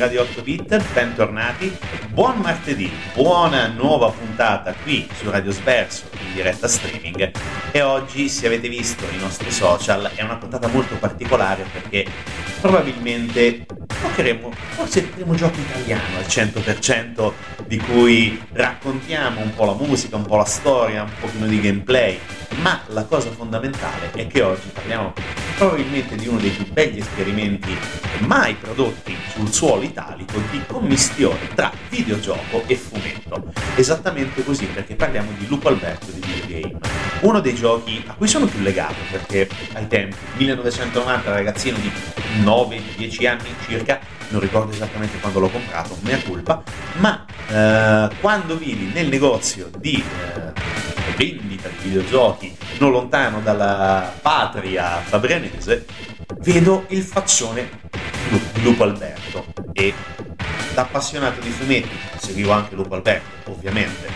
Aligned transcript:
Radio 0.00 0.22
8 0.22 0.40
Bit, 0.40 0.92
bentornati, 0.94 1.76
buon 2.08 2.38
martedì, 2.38 2.90
buona 3.12 3.66
nuova 3.66 4.08
puntata 4.08 4.72
qui 4.72 5.06
su 5.14 5.28
Radio 5.28 5.50
Sverso 5.50 6.04
in 6.26 6.32
diretta 6.32 6.66
streaming. 6.68 7.30
E 7.70 7.82
oggi 7.82 8.30
se 8.30 8.46
avete 8.46 8.70
visto 8.70 9.04
i 9.12 9.18
nostri 9.18 9.50
social 9.50 10.10
è 10.14 10.22
una 10.22 10.36
puntata 10.36 10.68
molto 10.68 10.96
particolare 10.96 11.66
perché 11.70 12.06
probabilmente 12.62 13.66
giocheremo 14.00 14.50
forse 14.70 15.00
il 15.00 15.06
primo 15.08 15.34
gioco 15.34 15.60
italiano 15.60 16.16
al 16.16 16.24
100% 16.24 17.32
di 17.66 17.76
cui 17.76 18.42
raccontiamo 18.52 19.42
un 19.42 19.52
po' 19.52 19.66
la 19.66 19.74
musica, 19.74 20.16
un 20.16 20.24
po' 20.24 20.36
la 20.36 20.46
storia, 20.46 21.02
un 21.02 21.12
pochino 21.20 21.44
di 21.44 21.60
gameplay, 21.60 22.18
ma 22.62 22.80
la 22.86 23.04
cosa 23.04 23.28
fondamentale 23.30 24.12
è 24.12 24.26
che 24.26 24.40
oggi 24.40 24.68
parliamo 24.72 25.12
probabilmente 25.60 26.16
di 26.16 26.26
uno 26.26 26.38
dei 26.38 26.48
più 26.48 26.72
begli 26.72 27.00
esperimenti 27.00 27.76
mai 28.20 28.54
prodotti 28.54 29.14
sul 29.34 29.52
suolo 29.52 29.82
italico 29.82 30.40
di 30.50 30.62
commistione 30.66 31.48
tra 31.54 31.70
videogioco 31.90 32.62
e 32.66 32.76
fumetto. 32.76 33.52
Esattamente 33.74 34.42
così 34.42 34.64
perché 34.64 34.94
parliamo 34.94 35.32
di 35.36 35.46
Lupo 35.46 35.68
Alberto 35.68 36.06
di 36.12 36.20
Videogame, 36.20 36.78
uno 37.20 37.40
dei 37.40 37.54
giochi 37.54 38.02
a 38.06 38.14
cui 38.14 38.26
sono 38.26 38.46
più 38.46 38.60
legato 38.60 38.94
perché 39.10 39.50
ai 39.74 39.86
tempi, 39.86 40.16
1990, 40.38 41.30
ragazzino 41.30 41.76
di 41.76 41.92
9-10 42.42 43.26
anni 43.26 43.54
circa, 43.66 44.00
non 44.28 44.40
ricordo 44.40 44.72
esattamente 44.72 45.18
quando 45.18 45.40
l'ho 45.40 45.50
comprato, 45.50 45.94
mea 46.00 46.22
culpa, 46.22 46.62
ma 47.00 47.26
eh, 47.48 48.16
quando 48.18 48.56
vidi 48.56 48.90
nel 48.94 49.08
negozio 49.08 49.68
di 49.76 50.02
eh, 50.02 50.69
vendita 51.20 51.68
di 51.68 51.88
videogiochi 51.88 52.56
non 52.78 52.92
lontano 52.92 53.42
dalla 53.42 54.10
patria 54.22 55.00
fabrianese, 55.00 55.84
vedo 56.38 56.86
il 56.88 57.02
faccione 57.02 57.68
Lupo 58.62 58.84
Alberto. 58.84 59.44
E 59.74 59.92
da 60.72 60.82
appassionato 60.82 61.40
di 61.42 61.50
fumetti, 61.50 61.94
seguivo 62.16 62.52
anche 62.52 62.74
Lupo 62.74 62.94
Alberto 62.94 63.50
ovviamente, 63.50 64.08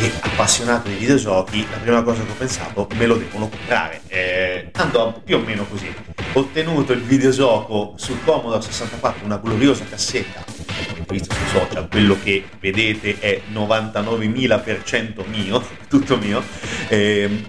e 0.00 0.12
appassionato 0.20 0.88
di 0.88 0.96
videogiochi, 0.96 1.66
la 1.70 1.76
prima 1.78 2.02
cosa 2.02 2.22
che 2.22 2.30
ho 2.30 2.34
pensato 2.34 2.88
me 2.94 3.06
lo 3.06 3.16
devono 3.16 3.48
comprare. 3.48 4.00
Eh, 4.08 4.70
andò 4.72 5.20
più 5.24 5.36
o 5.36 5.40
meno 5.40 5.64
così. 5.66 5.92
Ottenuto 6.32 6.92
il 6.92 7.02
videogioco 7.02 7.94
sul 7.96 8.18
Commodore 8.24 8.62
64, 8.62 9.24
una 9.24 9.38
gloriosa 9.38 9.84
cassetta, 9.84 10.44
come 10.44 11.04
visto 11.08 11.34
sui 11.34 11.46
social, 11.48 11.88
quello 11.88 12.16
che 12.22 12.44
vedete 12.60 13.18
è 13.18 13.42
99.000% 13.52 15.26
mio, 15.28 15.64
tutto 15.88 16.16
mio, 16.16 16.42
eh, 16.88 17.44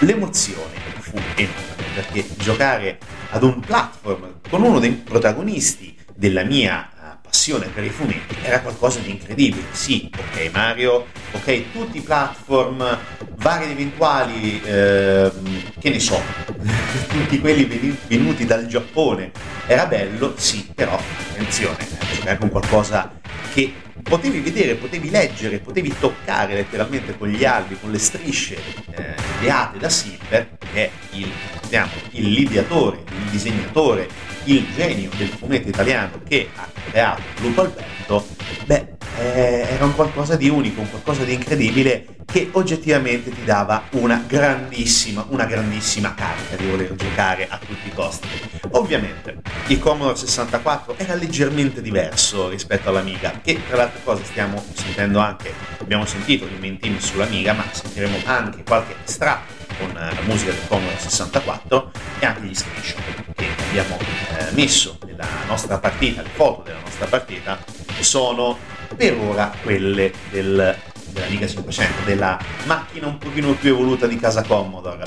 l'emozione 0.00 0.80
fu 0.98 1.16
enorme 1.34 1.72
perché 1.94 2.26
giocare 2.38 2.98
ad 3.30 3.42
un 3.42 3.60
platform 3.60 4.40
con 4.48 4.62
uno 4.62 4.78
dei 4.78 4.92
protagonisti 4.92 5.96
della 6.14 6.44
mia 6.44 6.90
passione 7.32 7.68
per 7.68 7.82
i 7.82 7.88
fumetti 7.88 8.36
era 8.42 8.60
qualcosa 8.60 8.98
di 8.98 9.08
incredibile. 9.08 9.64
Sì, 9.72 10.10
ok 10.14 10.50
Mario, 10.52 11.06
ok 11.32 11.72
tutti 11.72 11.96
i 11.96 12.00
platform 12.02 12.98
vari 13.36 13.64
ed 13.64 13.70
eventuali, 13.70 14.60
eh, 14.62 15.32
che 15.80 15.88
ne 15.88 15.98
so, 15.98 16.20
tutti 17.08 17.40
quelli 17.40 17.64
venuti 18.06 18.44
dal 18.44 18.66
Giappone, 18.66 19.32
era 19.66 19.86
bello, 19.86 20.34
sì, 20.36 20.70
però 20.74 21.00
attenzione, 21.30 21.78
eh, 21.80 22.14
giocare 22.16 22.36
con 22.36 22.50
qualcosa 22.50 23.10
che 23.54 23.72
potevi 24.02 24.40
vedere, 24.40 24.74
potevi 24.74 25.10
leggere, 25.10 25.58
potevi 25.58 25.94
toccare 25.98 26.54
letteralmente 26.54 27.16
con 27.16 27.28
gli 27.28 27.44
albi, 27.44 27.76
con 27.80 27.90
le 27.90 27.98
strisce 27.98 28.56
eh, 28.94 29.14
ideate 29.40 29.78
da 29.78 29.88
Silver, 29.88 30.58
che 30.58 30.84
è 30.84 30.90
il, 31.12 31.30
diciamo, 31.62 31.90
l'ideatore, 32.10 33.02
il 33.06 33.30
disegnatore, 33.30 34.08
il 34.44 34.66
genio 34.74 35.10
del 35.16 35.28
fumetto 35.28 35.68
italiano 35.68 36.20
che 36.26 36.48
ha 36.54 36.68
creato 36.90 37.22
Lupo 37.40 37.60
Alberto, 37.62 38.26
beh, 38.66 38.86
eh, 39.18 39.66
era 39.70 39.84
un 39.84 39.94
qualcosa 39.94 40.36
di 40.36 40.48
unico, 40.48 40.80
un 40.80 40.90
qualcosa 40.90 41.24
di 41.24 41.34
incredibile 41.34 42.06
che 42.32 42.48
oggettivamente 42.52 43.30
ti 43.30 43.44
dava 43.44 43.88
una 43.90 44.24
grandissima, 44.26 45.26
una 45.28 45.44
grandissima 45.44 46.14
carica 46.14 46.56
di 46.56 46.66
voler 46.66 46.94
giocare 46.94 47.46
a 47.46 47.58
tutti 47.58 47.88
i 47.88 47.92
costi. 47.92 48.26
Ovviamente 48.70 49.42
il 49.66 49.78
Commodore 49.78 50.16
64 50.16 50.94
era 50.96 51.12
leggermente 51.14 51.82
diverso 51.82 52.48
rispetto 52.48 52.88
all'Amiga, 52.88 53.38
che 53.42 53.60
tra 53.66 53.76
le 53.76 53.82
altre 53.82 54.00
cose 54.02 54.24
stiamo 54.24 54.64
sentendo 54.72 55.18
anche, 55.18 55.52
abbiamo 55.78 56.06
sentito 56.06 56.48
main 56.58 56.78
team 56.78 56.98
sull'Amiga, 56.98 57.52
ma 57.52 57.64
sentiremo 57.70 58.16
anche 58.24 58.62
qualche 58.62 58.94
estratto 59.04 59.52
con 59.78 59.92
la 59.92 60.22
musica 60.24 60.52
del 60.52 60.66
Commodore 60.68 60.98
64 60.98 61.90
e 62.18 62.24
anche 62.24 62.40
gli 62.46 62.54
screenshot 62.54 63.34
che 63.34 63.46
abbiamo 63.68 63.98
eh, 63.98 64.52
messo 64.52 64.96
nella 65.04 65.26
nostra 65.46 65.76
partita, 65.76 66.22
le 66.22 66.30
foto 66.32 66.62
della 66.62 66.80
nostra 66.80 67.06
partita, 67.06 67.62
sono 68.00 68.58
per 68.96 69.18
ora 69.18 69.52
quelle 69.62 70.12
del, 70.30 70.76
della 71.12 71.26
Liga 71.26 71.46
500, 71.46 72.04
della 72.04 72.38
macchina 72.64 73.06
un 73.06 73.18
pochino 73.18 73.52
più 73.54 73.70
evoluta 73.70 74.06
di 74.06 74.16
casa 74.16 74.42
Commodore. 74.42 75.04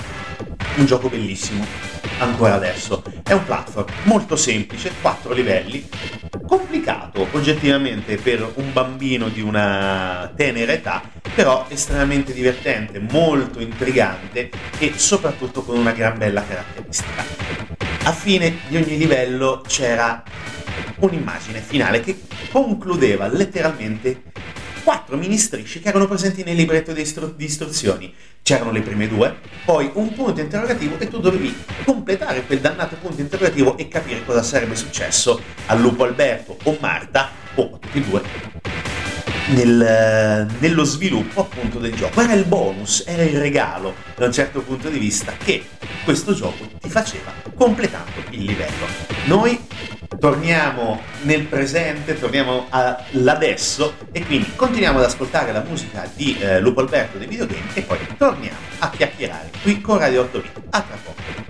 Un 0.76 0.86
gioco 0.86 1.10
bellissimo, 1.10 1.66
ancora 2.20 2.56
adesso. 2.56 3.04
È 3.24 3.34
un 3.34 3.44
platform 3.46 3.88
molto 4.04 4.36
semplice, 4.36 4.92
4 5.02 5.34
livelli, 5.34 5.88
complicato 6.46 7.28
oggettivamente 7.32 8.18
per 8.18 8.52
un 8.56 8.72
bambino 8.74 9.30
di 9.30 9.42
una 9.42 10.32
tenera 10.36 10.74
età, 10.74 11.02
però 11.34 11.66
estremamente 11.70 12.34
divertente, 12.34 13.00
molto 13.00 13.60
intrigante 13.60 14.50
e 14.78 14.94
soprattutto 14.96 15.64
con 15.64 15.78
una 15.78 15.92
gran 15.92 16.18
bella 16.18 16.44
caratteristica. 16.46 17.24
A 18.04 18.12
fine 18.12 18.60
di 18.68 18.78
ogni 18.78 18.98
livello 18.98 19.64
c'era 19.66 20.22
un'immagine 20.98 21.60
finale 21.60 22.02
che 22.02 22.22
concludeva 22.52 23.28
letteralmente 23.28 24.24
quattro 24.86 25.18
mini 25.18 25.40
strisce 25.40 25.80
che 25.80 25.90
erano 25.90 26.08
presenti 26.08 26.44
nel 26.44 26.56
libretto 26.56 26.94
di, 26.94 27.02
istru- 27.02 27.36
di 27.36 27.46
istruzioni. 27.46 28.14
C'erano 28.44 28.72
le 28.72 28.82
prime 28.82 29.08
due, 29.08 29.36
poi 29.66 29.90
un 29.96 30.14
punto 30.14 30.40
interrogativo 30.40 31.00
e 31.00 31.08
tu 31.08 31.20
dovevi 31.20 31.54
completare 31.84 32.46
quel 32.46 32.60
dannato 32.60 32.96
punto 33.02 33.20
interrogativo 33.20 33.78
e 33.78 33.88
capire 33.88 34.24
cosa 34.24 34.44
sarebbe 34.44 34.76
successo 34.76 35.42
al 35.66 35.82
lupo 35.82 36.04
Alberto 36.04 36.56
o 36.64 36.78
Marta 36.80 37.32
o 37.56 37.72
a 37.74 37.78
tutti 37.80 37.98
e 37.98 38.02
due 38.02 38.22
nel, 39.48 40.48
nello 40.60 40.84
sviluppo 40.84 41.42
appunto 41.42 41.80
del 41.80 41.96
gioco. 41.96 42.22
Era 42.22 42.34
il 42.34 42.46
bonus, 42.46 43.04
era 43.08 43.24
il 43.24 43.40
regalo 43.40 43.96
da 44.16 44.26
un 44.26 44.32
certo 44.32 44.62
punto 44.62 44.90
di 44.90 45.00
vista 45.00 45.34
che 45.44 45.66
questo 46.04 46.34
gioco 46.34 46.68
ti 46.80 46.90
faceva 46.90 47.34
completando 47.56 48.22
il 48.30 48.44
livello. 48.44 48.86
Noi 49.26 49.60
torniamo 50.20 51.02
nel 51.24 51.44
presente, 51.44 52.20
torniamo 52.20 52.68
all'adesso 52.70 53.96
e 54.12 54.26
quindi 54.26 54.52
continuiamo 54.56 55.00
ad 55.00 55.06
ascoltare 55.06 55.52
la 55.52 55.64
musica 55.68 56.10
di 56.14 56.38
eh, 56.40 56.60
Lupo 56.60 56.82
Alberto 56.82 57.18
dei 57.18 57.28
videogame 57.28 57.74
e 57.74 57.82
poi 57.82 57.98
torniamo 58.18 58.58
a 58.80 58.90
chiacchierare 58.90 59.52
qui 59.62 59.82
con 59.82 59.98
Radio 59.98 60.22
8 60.22 60.40
Bit. 60.40 60.62
A 60.70 60.82
tra 60.82 60.98
poco. 61.04 61.45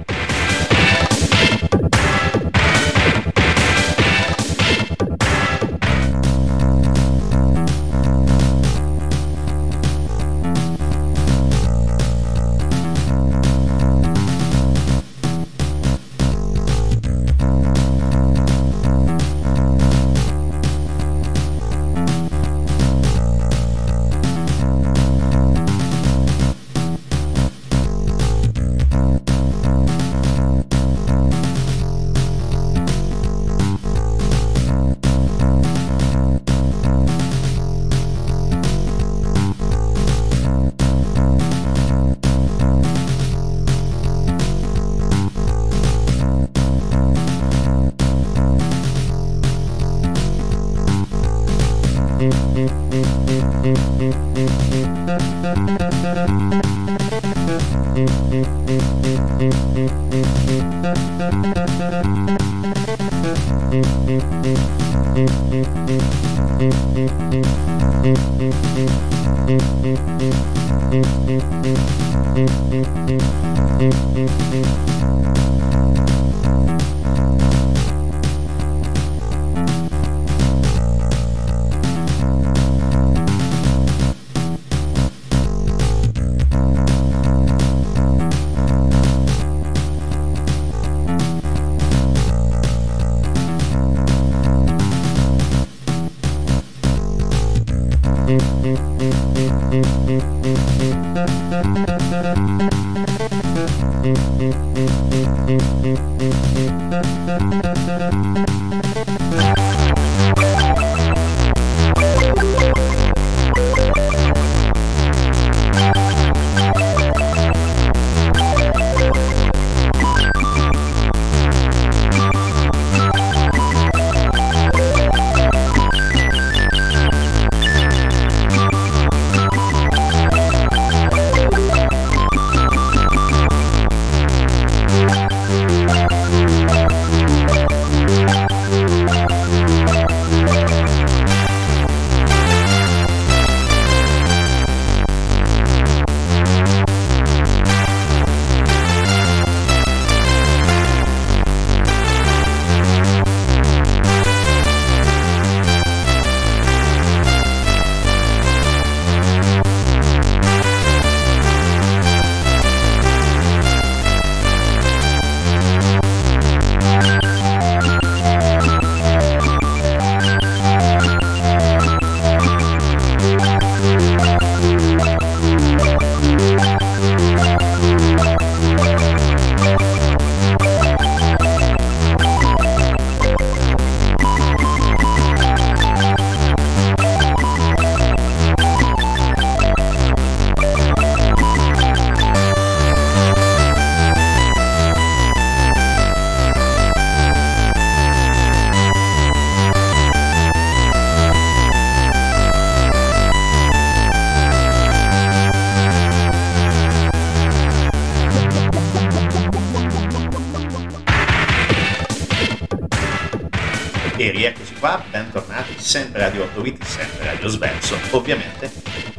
Sempre 216.66 216.66
Radio 216.66 216.72
8 216.72 216.72
Bit, 216.72 216.84
sempre 216.84 217.26
Radio 217.26 217.48
Sverso. 217.48 217.98
Ovviamente 218.12 218.72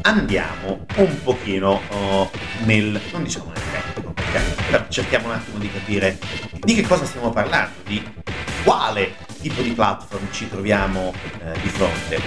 andiamo 0.02 0.86
un 0.96 1.22
pochino 1.22 1.80
oh, 1.88 2.30
nel, 2.64 3.00
non 3.12 3.22
diciamo 3.22 3.52
nel 3.52 3.62
tecnico, 3.70 4.12
perché 4.12 4.86
cerchiamo 4.88 5.26
un 5.26 5.34
attimo 5.34 5.58
di 5.58 5.70
capire 5.70 6.18
di 6.58 6.74
che 6.74 6.82
cosa 6.82 7.04
stiamo 7.04 7.30
parlando, 7.30 7.74
di 7.84 8.02
quale 8.64 9.14
tipo 9.40 9.62
di 9.62 9.70
platform 9.70 10.26
ci 10.32 10.48
troviamo 10.48 11.12
eh, 11.44 11.60
di 11.60 11.68
fronte. 11.68 12.20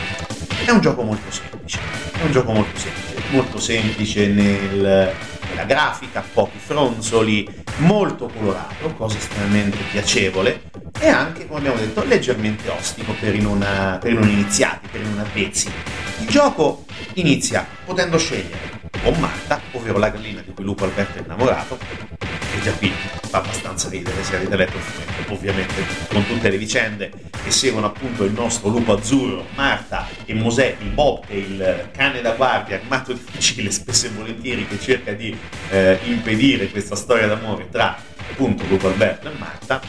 È 0.66 0.72
un 0.72 0.80
gioco 0.80 1.04
molto 1.04 1.32
semplice, 1.32 1.80
è 2.14 2.24
un 2.24 2.32
gioco 2.32 2.52
molto 2.52 2.78
semplice, 2.78 3.24
molto 3.32 3.60
semplice 3.60 4.28
nel 4.28 5.14
la 5.56 5.66
grafica, 5.66 6.24
pochi 6.34 6.58
fronzoli, 6.58 7.48
molto 7.78 8.28
colorato, 8.28 8.94
cosa 8.94 9.18
estremamente 9.18 9.78
piacevole 9.92 10.70
e 11.00 11.08
anche, 11.08 11.48
come 11.48 11.60
abbiamo 11.60 11.78
detto, 11.78 12.04
leggermente 12.04 12.70
ostico 12.70 13.14
per 13.14 13.34
i 13.34 13.42
non, 13.42 13.60
per 14.00 14.12
i 14.12 14.16
non 14.16 14.28
iniziati, 14.28 14.88
per 14.92 15.02
i 15.02 15.06
non 15.06 15.20
avvezzi. 15.20 15.72
Il 16.20 16.28
gioco 16.28 16.86
inizia 17.14 17.66
potendo 17.86 18.18
scegliere 18.18 18.78
o 19.04 19.12
Marta, 19.14 19.62
ovvero 19.72 19.98
la 19.98 20.10
gallina 20.10 20.42
di 20.42 20.54
cui 20.54 20.64
Lupo 20.64 20.84
Alberto 20.84 21.20
è 21.20 21.22
innamorato, 21.22 21.80
e 22.20 22.62
già 22.62 22.72
qui 22.74 22.92
fa 23.30 23.38
abbastanza 23.38 23.88
ridere 23.88 24.22
se 24.24 24.36
avete 24.36 24.56
letto 24.58 24.76
il 24.76 24.84
fumetto, 24.84 25.34
ovviamente, 25.34 25.86
con 26.10 26.26
tutte 26.26 26.50
le 26.50 26.58
vicende 26.58 27.12
che 27.44 27.52
seguono 27.52 27.86
appunto 27.86 28.26
il 28.26 28.34
nostro 28.34 28.70
lupo 28.70 28.94
azzurro, 28.94 29.46
Marta 29.56 30.08
e 30.26 30.34
Mosè, 30.34 30.76
il 30.82 30.90
Bob, 30.90 31.26
è 31.28 31.34
il 31.34 31.90
cane 31.96 32.20
da 32.22 32.32
guardia 32.32 32.76
armato 32.76 33.14
di 33.14 33.20
fucile, 33.20 33.72
spesso 33.72 34.08
e 34.08 34.10
volentieri, 34.10 34.68
che 34.68 34.80
cerca 34.80 35.14
di 35.14 35.38
eh, 35.70 36.00
impedire 36.04 36.70
questa 36.70 36.96
storia 36.96 37.28
d'amore 37.28 37.70
tra 37.70 37.98
appunto 38.32 38.66
Lupo 38.68 38.88
Alberto 38.88 39.30
e 39.30 39.38
Marta. 39.38 39.82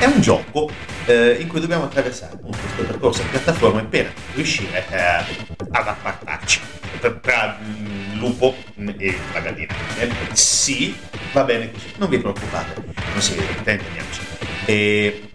È 0.00 0.06
un 0.06 0.22
gioco 0.22 0.70
eh, 1.04 1.36
in 1.38 1.46
cui 1.46 1.60
dobbiamo 1.60 1.84
attraversare 1.84 2.32
appunto 2.32 2.56
questo 2.56 2.84
percorso 2.84 3.20
a 3.20 3.26
piattaforme 3.26 3.84
per 3.84 4.10
riuscire 4.32 4.82
eh, 4.88 4.98
ad 5.72 5.88
appartarci 5.88 6.58
tra 7.20 7.58
il 7.62 8.16
lupo 8.16 8.54
e 8.76 9.18
la 9.34 9.40
gallina. 9.40 9.74
Eh, 9.98 10.10
sì, 10.32 10.98
va 11.34 11.44
bene 11.44 11.70
così, 11.70 11.92
non 11.98 12.08
vi 12.08 12.18
preoccupate, 12.18 12.82
non 13.12 13.20
si 13.20 13.34
vede, 13.34 13.52
intendiamoci. 13.58 14.20
E 14.64 15.30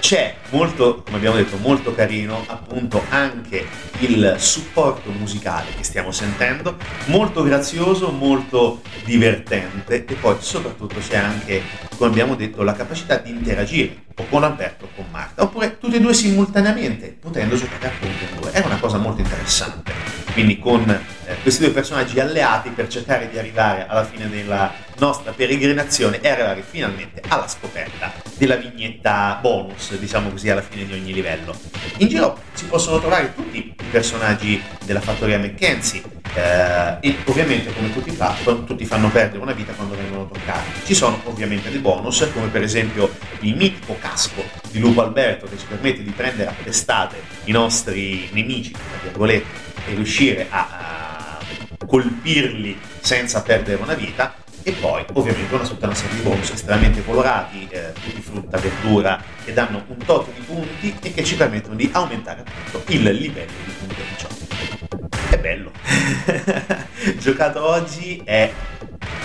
c'è 0.00 0.36
molto, 0.50 1.02
come 1.04 1.18
abbiamo 1.18 1.36
detto, 1.36 1.56
molto 1.58 1.94
carino 1.94 2.42
appunto 2.46 3.02
anche 3.10 3.66
il 4.00 4.34
supporto 4.38 5.10
musicale 5.10 5.68
che 5.76 5.84
stiamo 5.84 6.10
sentendo, 6.10 6.76
molto 7.06 7.42
grazioso, 7.42 8.10
molto 8.10 8.80
divertente 9.04 10.04
e 10.04 10.14
poi 10.14 10.36
soprattutto 10.40 10.98
c'è 10.98 11.16
anche, 11.16 11.62
come 11.96 12.10
abbiamo 12.10 12.34
detto, 12.34 12.62
la 12.62 12.72
capacità 12.72 13.18
di 13.18 13.30
interagire 13.30 14.04
o 14.16 14.26
con 14.28 14.42
Alberto 14.42 14.86
o 14.86 14.88
con 14.94 15.06
Marta, 15.10 15.42
oppure 15.42 15.78
tutti 15.78 15.96
e 15.96 16.00
due 16.00 16.14
simultaneamente, 16.14 17.16
potendo 17.20 17.56
giocare 17.56 17.86
appunto 17.86 18.24
in 18.24 18.40
due. 18.40 18.50
È 18.50 18.64
una 18.64 18.78
cosa 18.78 18.98
molto 18.98 19.20
interessante. 19.20 19.92
Quindi 20.40 20.58
con 20.58 20.88
eh, 20.88 21.36
questi 21.42 21.64
due 21.64 21.70
personaggi 21.70 22.18
alleati 22.18 22.70
per 22.70 22.88
cercare 22.88 23.28
di 23.28 23.38
arrivare 23.38 23.84
alla 23.86 24.06
fine 24.06 24.26
della 24.26 24.72
nostra 24.96 25.32
peregrinazione 25.32 26.18
e 26.18 26.28
arrivare 26.30 26.62
finalmente 26.66 27.20
alla 27.28 27.46
scoperta 27.46 28.10
della 28.38 28.56
vignetta 28.56 29.38
bonus, 29.42 29.94
diciamo 29.98 30.30
così, 30.30 30.48
alla 30.48 30.62
fine 30.62 30.86
di 30.86 30.94
ogni 30.94 31.12
livello. 31.12 31.54
In 31.98 32.08
giro 32.08 32.40
si 32.54 32.64
possono 32.64 33.00
trovare 33.00 33.34
tutti 33.34 33.58
i 33.58 33.74
personaggi 33.90 34.62
della 34.86 35.02
fattoria 35.02 35.38
McKenzie 35.38 36.20
eh, 36.32 36.96
e 37.00 37.16
ovviamente 37.26 37.72
come 37.74 37.92
tutti 37.92 38.10
platform 38.12 38.64
tutti 38.64 38.86
fanno 38.86 39.10
perdere 39.10 39.42
una 39.42 39.52
vita 39.52 39.72
quando 39.72 39.94
vengono 39.94 40.26
toccati. 40.26 40.70
Ci 40.86 40.94
sono 40.94 41.20
ovviamente 41.24 41.70
dei 41.70 41.80
bonus 41.80 42.26
come 42.32 42.46
per 42.48 42.62
esempio 42.62 43.10
il 43.40 43.56
mitico 43.56 43.96
casco 44.00 44.42
di 44.70 44.78
Lupo 44.78 45.02
Alberto 45.02 45.46
che 45.46 45.58
ci 45.58 45.66
permette 45.66 46.02
di 46.02 46.12
prendere 46.12 46.48
a 46.48 46.54
testate 46.62 47.16
i 47.44 47.52
nostri 47.52 48.28
nemici, 48.32 48.70
tra 48.70 48.82
virgolette, 49.02 49.68
e 49.86 49.94
riuscire 49.94 50.46
a, 50.48 51.38
a 51.78 51.86
colpirli 51.86 52.78
senza 53.00 53.42
perdere 53.42 53.82
una 53.82 53.94
vita 53.94 54.34
e 54.62 54.72
poi 54.72 55.04
ovviamente 55.14 55.54
una 55.54 55.66
tutta 55.66 55.86
una 55.86 55.94
serie 55.94 56.16
di 56.16 56.22
bonus 56.22 56.50
estremamente 56.50 57.04
colorati, 57.04 57.66
eh, 57.70 57.92
tutti 57.94 58.20
frutta, 58.20 58.58
verdura, 58.58 59.22
che 59.44 59.52
danno 59.52 59.84
un 59.86 59.96
tot 59.98 60.32
di 60.34 60.40
punti 60.42 60.94
e 61.02 61.14
che 61.14 61.24
ci 61.24 61.36
permettono 61.36 61.74
di 61.74 61.88
aumentare 61.92 62.40
appunto 62.40 62.92
il 62.92 63.02
livello 63.02 63.52
di 63.64 63.72
punti 63.72 63.94
di 63.94 64.16
gioco. 64.16 65.30
È 65.30 65.38
bello. 65.38 65.70
Giocato 67.18 67.64
oggi 67.64 68.20
è 68.24 68.52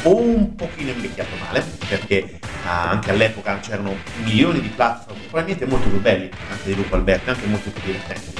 un 0.06 0.56
pochino 0.56 0.92
invecchiato 0.92 1.36
male, 1.40 1.64
perché 1.88 2.40
ah, 2.66 2.90
anche 2.90 3.12
all'epoca 3.12 3.60
c'erano 3.60 3.96
milioni 4.24 4.62
di 4.62 4.70
platform, 4.70 5.20
probabilmente 5.22 5.66
molto 5.66 5.90
più 5.90 6.00
belli, 6.00 6.30
anche 6.50 6.64
di 6.66 6.76
Lupo 6.76 6.96
Alberto, 6.96 7.32
anche 7.32 7.46
molto 7.46 7.70
più 7.72 7.82
divertenti. 7.84 8.34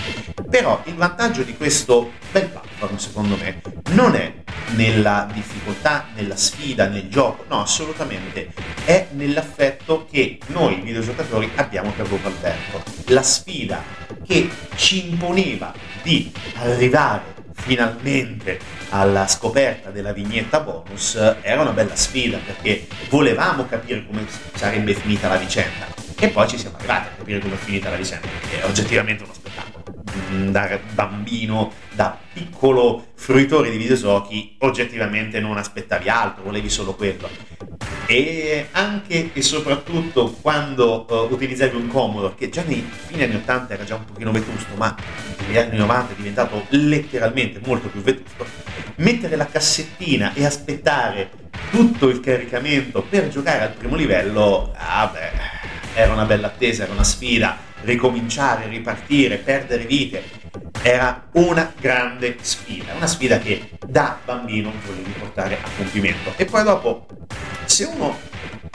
Però 0.50 0.82
il 0.86 0.96
vantaggio 0.96 1.44
di 1.44 1.56
questo 1.56 2.12
bel 2.32 2.48
platform, 2.48 2.98
secondo 2.98 3.36
me, 3.38 3.62
non 3.92 4.16
è 4.16 4.34
nella 4.76 5.28
difficoltà, 5.32 6.08
nella 6.16 6.36
sfida, 6.36 6.88
nel 6.88 7.10
gioco, 7.10 7.46
no, 7.50 7.62
assolutamente, 7.62 8.52
è 8.86 9.08
nell'affetto 9.12 10.08
che 10.10 10.40
noi 10.48 10.82
videogiocatori 10.82 11.52
abbiamo 11.56 11.92
per 11.92 12.08
Lupo 12.10 12.28
Alberto. 12.28 12.84
La 13.08 13.24
sfida 13.24 13.82
che 14.26 14.50
ci 14.76 15.10
imponeva 15.10 15.74
di 16.02 16.32
arrivare 16.56 17.34
finalmente 17.54 18.60
alla 18.90 19.28
scoperta 19.28 19.90
della 19.90 20.14
vignetta 20.14 20.60
bonus 20.60 21.16
era 21.42 21.62
una 21.62 21.72
bella 21.72 21.96
sfida 21.96 22.38
perché 22.38 22.88
volevamo 23.10 23.66
capire 23.66 24.06
come 24.06 24.26
sarebbe 24.54 24.94
finita 24.94 25.28
la 25.28 25.38
vicenda. 25.38 25.88
E 26.18 26.30
poi 26.30 26.48
ci 26.48 26.58
siamo 26.58 26.78
arrivati 26.78 27.08
a 27.10 27.18
capire 27.18 27.40
come 27.40 27.56
è 27.56 27.58
finita 27.58 27.90
la 27.90 27.98
vicenda 27.98 28.28
perché 28.28 28.62
è 28.62 28.66
oggettivamente 28.66 29.24
uno 29.24 29.34
spettacolo. 29.34 29.84
Mm, 30.32 30.50
da 30.50 30.80
bambino, 30.94 31.72
da 31.94 32.18
piccolo 32.34 33.08
fruitore 33.16 33.70
di 33.70 33.78
videogiochi 33.78 34.56
oggettivamente 34.60 35.40
non 35.40 35.58
aspettavi 35.58 36.10
altro, 36.10 36.44
volevi 36.44 36.70
solo 36.70 36.94
quello. 36.96 37.30
E 38.08 38.68
anche 38.72 39.32
e 39.34 39.42
soprattutto 39.42 40.32
quando 40.42 41.06
uh, 41.10 41.34
utilizzavi 41.34 41.76
un 41.76 41.88
Commodore 41.88 42.36
che 42.36 42.50
già 42.50 42.62
nei 42.64 42.88
fine 43.08 43.24
anni 43.26 43.36
80 43.36 43.74
era 43.74 43.84
già 43.84 43.96
un 43.96 44.06
pochino 44.06 44.32
vetusto 44.32 44.76
ma 44.76 44.96
negli 45.40 45.58
anni 45.58 45.78
90 45.78 46.14
è 46.14 46.16
diventato 46.16 46.66
letteralmente 46.70 47.60
molto 47.66 47.88
più 47.88 48.02
vetusto 48.02 48.46
mettere 48.98 49.36
la 49.36 49.48
cassettina 49.48 50.34
e 50.34 50.46
aspettare 50.46 51.30
tutto 51.72 52.10
il 52.10 52.20
caricamento 52.20 53.02
per 53.02 53.30
giocare 53.30 53.64
al 53.64 53.74
primo 53.74 53.96
livello 53.96 54.74
ah 54.76 55.08
beh, 55.08 56.00
era 56.00 56.14
una 56.14 56.26
bella 56.26 56.48
attesa, 56.48 56.84
era 56.84 56.94
una 56.94 57.04
sfida 57.04 57.58
ricominciare, 57.82 58.68
ripartire, 58.68 59.38
perdere 59.38 59.86
vite 59.86 60.44
era 60.82 61.30
una 61.34 61.74
grande 61.80 62.38
sfida, 62.42 62.94
una 62.94 63.08
sfida 63.08 63.40
che 63.40 63.72
da 63.88 64.20
bambino 64.24 64.72
volevi 64.86 65.12
portare 65.18 65.56
a 65.56 65.68
compimento. 65.76 66.34
E 66.36 66.46
poi 66.46 66.64
dopo, 66.64 67.08
se 67.66 67.86
uno 67.86 68.16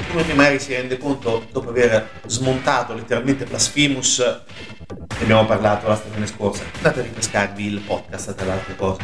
come 0.08 0.34
magari 0.34 0.58
si 0.58 0.72
rende 0.72 0.98
conto 0.98 1.46
dopo 1.50 1.70
aver 1.70 2.08
smontato 2.26 2.94
letteralmente 2.94 3.44
Blasphemous, 3.44 4.18
ne 4.18 5.22
abbiamo 5.22 5.44
parlato 5.46 5.88
la 5.88 5.96
stagione 5.96 6.26
scorsa, 6.26 6.64
andate 6.76 7.00
a 7.00 7.02
ripescarvi 7.02 7.66
il 7.66 7.80
podcast 7.80 8.34
tra 8.34 8.46
le 8.46 8.52
altre 8.52 8.76
cose. 8.76 9.02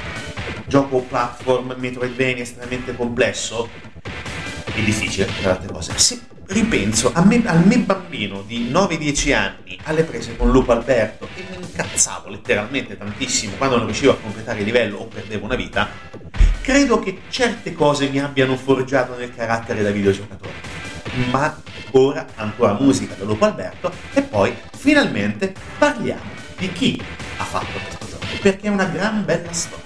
Gioco 0.66 1.00
platform 1.00 1.74
Metroidvania 1.76 2.42
estremamente 2.42 2.94
complesso 2.96 3.68
e 4.74 4.82
difficile 4.82 5.26
tra 5.26 5.34
le 5.40 5.48
altre 5.50 5.72
cose. 5.72 5.92
Se 5.96 6.20
ripenso 6.48 7.12
me, 7.24 7.42
al 7.44 7.66
me 7.66 7.78
bambino 7.78 8.42
di 8.42 8.70
9-10 8.70 9.34
anni 9.34 9.78
alle 9.84 10.04
prese 10.04 10.36
con 10.36 10.50
Lupo 10.50 10.72
Alberto 10.72 11.28
e 11.34 11.44
mi 11.50 11.64
incazzavo 11.64 12.28
letteralmente 12.28 12.96
tantissimo 12.96 13.56
quando 13.56 13.76
non 13.76 13.86
riuscivo 13.86 14.12
a 14.12 14.16
completare 14.16 14.60
il 14.60 14.64
livello 14.64 14.98
o 14.98 15.06
perdevo 15.06 15.44
una 15.44 15.56
vita, 15.56 15.88
credo 16.60 16.98
che 16.98 17.22
certe 17.28 17.72
cose 17.72 18.08
mi 18.08 18.20
abbiano 18.20 18.56
forgiato 18.56 19.16
nel 19.16 19.34
carattere 19.34 19.82
da 19.82 19.90
videogiocatore. 19.90 20.75
Ma 21.30 21.56
ora 21.92 22.26
ancora 22.36 22.74
musica 22.74 23.14
da 23.14 23.24
Lupo 23.24 23.44
Alberto 23.44 23.90
e 24.12 24.22
poi 24.22 24.54
finalmente 24.76 25.54
parliamo 25.78 26.30
di 26.58 26.70
chi 26.72 27.02
ha 27.38 27.44
fatto 27.44 27.78
questo 27.82 28.06
gioco, 28.06 28.26
perché 28.42 28.66
è 28.66 28.70
una 28.70 28.84
gran 28.84 29.24
bella 29.24 29.52
storia. 29.52 29.84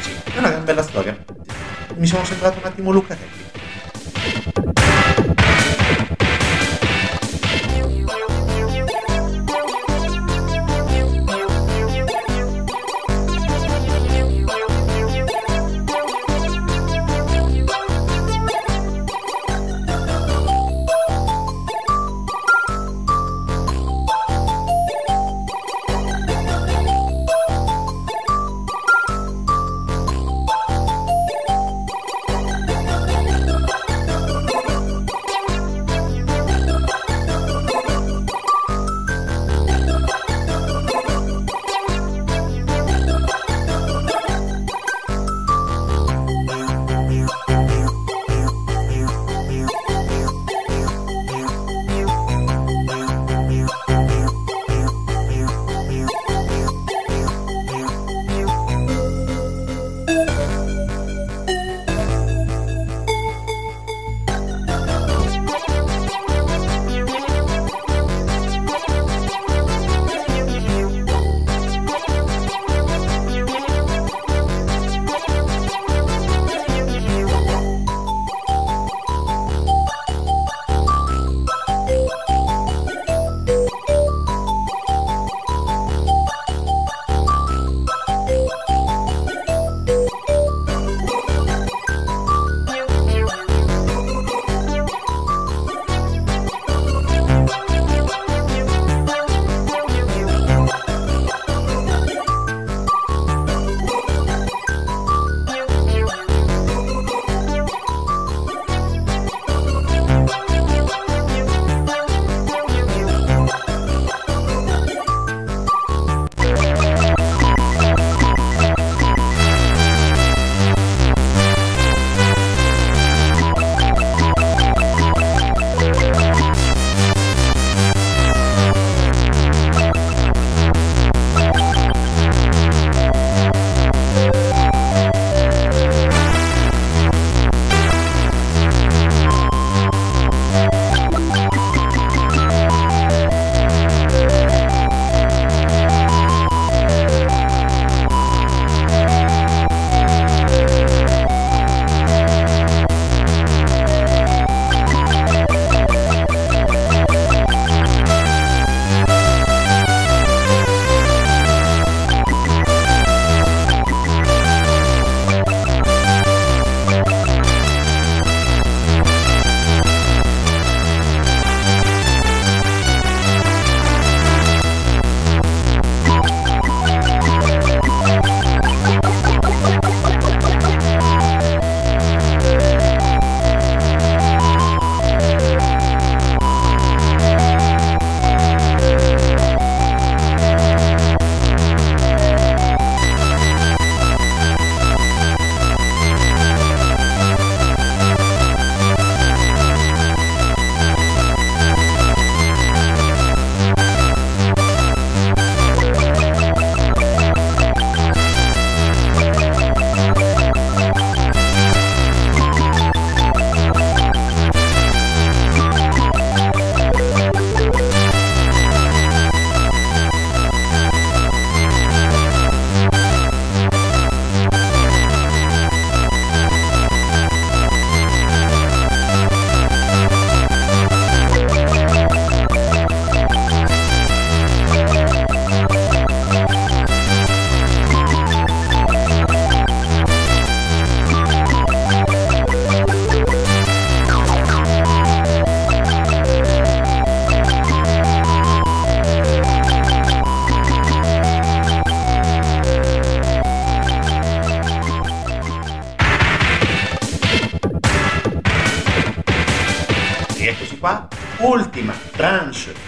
Sì, 0.00 0.12
è 0.32 0.38
una 0.38 0.50
gran 0.50 0.64
bella 0.64 0.82
storia. 0.82 1.16
Mi 1.96 2.06
sono 2.06 2.24
sembrato 2.24 2.58
un 2.58 2.64
attimo 2.64 2.90
Luca 2.90 3.14
Kelly. 3.16 3.43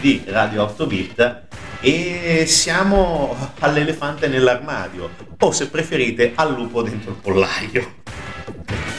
Di 0.07 0.23
Radio 0.27 0.62
8 0.62 0.87
Bit 0.87 1.42
e 1.81 2.45
siamo 2.47 3.37
all'elefante 3.59 4.29
nell'armadio 4.29 5.11
o 5.37 5.51
se 5.51 5.69
preferite 5.69 6.31
al 6.37 6.55
lupo 6.55 6.81
dentro 6.81 7.11
il 7.11 7.16
pollaio. 7.16 7.95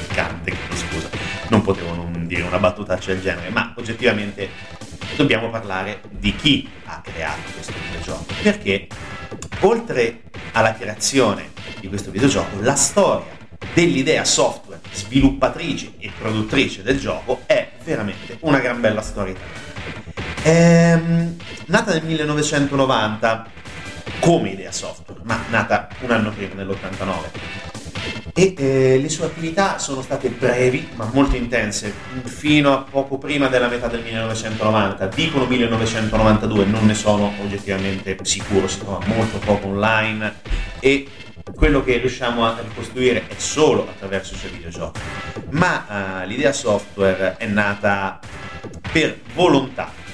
Cante, 0.09 0.53
scusa, 0.73 1.07
non 1.47 1.61
potevo 1.61 1.93
non 1.95 2.27
dire 2.27 2.41
una 2.41 2.59
battutaccia 2.59 3.13
del 3.13 3.21
genere, 3.21 3.47
ma 3.47 3.73
oggettivamente 3.77 4.49
dobbiamo 5.15 5.49
parlare 5.49 6.01
di 6.09 6.35
chi 6.35 6.69
ha 6.83 6.99
creato 6.99 7.51
questo 7.53 7.75
videogioco, 7.85 8.25
perché 8.41 8.87
oltre 9.61 10.23
alla 10.51 10.73
creazione 10.73 11.51
di 11.79 11.87
questo 11.87 12.11
videogioco, 12.11 12.59
la 12.59 12.75
storia 12.75 13.33
dell'idea 13.73 14.25
software 14.25 14.81
sviluppatrice 14.91 15.93
e 15.99 16.11
produttrice 16.19 16.83
del 16.83 16.99
gioco 16.99 17.43
è 17.45 17.75
veramente 17.85 18.39
una 18.41 18.59
gran 18.59 18.81
bella 18.81 19.01
storia 19.01 19.31
italiana. 19.31 19.66
Ehm, 20.47 21.35
nata 21.65 21.91
nel 21.91 22.05
1990 22.05 23.47
come 24.19 24.51
idea 24.51 24.71
software, 24.71 25.19
ma 25.23 25.43
nata 25.49 25.89
un 25.99 26.11
anno 26.11 26.31
prima, 26.31 26.53
nell'89. 26.53 27.15
E 28.33 28.53
eh, 28.57 28.97
le 28.97 29.09
sue 29.09 29.25
attività 29.25 29.77
sono 29.77 30.01
state 30.01 30.29
brevi 30.29 30.87
ma 30.95 31.09
molto 31.11 31.35
intense, 31.35 31.93
fino 32.23 32.71
a 32.71 32.77
poco 32.89 33.17
prima 33.17 33.47
della 33.47 33.67
metà 33.67 33.87
del 33.87 34.03
1990. 34.03 35.07
Dicono 35.07 35.47
1992, 35.47 36.63
non 36.63 36.85
ne 36.85 36.93
sono 36.93 37.33
oggettivamente 37.41 38.17
sicuro, 38.21 38.69
si 38.69 38.79
trova 38.79 39.05
molto 39.05 39.39
poco 39.39 39.67
online 39.67 40.35
e 40.79 41.09
quello 41.53 41.83
che 41.83 41.97
riusciamo 41.97 42.45
a 42.45 42.55
ricostruire 42.65 43.27
è 43.27 43.35
solo 43.35 43.85
attraverso 43.85 44.33
i 44.33 44.37
suoi 44.37 44.51
videogiochi. 44.51 45.01
Ma 45.49 46.21
uh, 46.23 46.25
l'idea 46.25 46.53
software 46.53 47.35
è 47.35 47.47
nata 47.47 48.19
per 48.93 49.19
volontà 49.33 50.05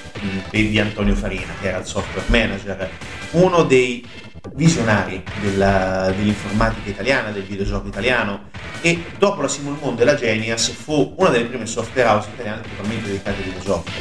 di 0.50 0.78
Antonio 0.78 1.14
Farina, 1.14 1.52
che 1.60 1.68
era 1.68 1.78
il 1.78 1.86
software 1.86 2.26
manager, 2.28 2.90
uno 3.32 3.62
dei 3.62 4.06
visionari 4.54 5.22
della, 5.40 6.12
dell'informatica 6.14 6.90
italiana, 6.90 7.30
del 7.30 7.44
videogioco 7.44 7.88
italiano 7.88 8.50
e 8.80 9.02
dopo 9.18 9.40
la 9.42 9.48
Simon 9.48 9.78
Mondo 9.80 10.02
e 10.02 10.04
la 10.04 10.14
Genius 10.14 10.70
fu 10.70 11.14
una 11.16 11.30
delle 11.30 11.46
prime 11.46 11.66
software 11.66 12.08
house 12.08 12.28
italiane 12.32 12.62
totalmente 12.62 13.06
dedicate 13.06 13.38
ai 13.38 13.44
videogiochi. 13.44 13.92